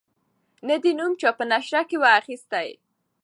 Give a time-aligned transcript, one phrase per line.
[0.67, 2.67] نه دي نوم چا په نشره کی وو اخیستی